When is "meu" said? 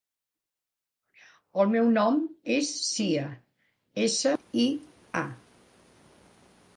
1.73-1.89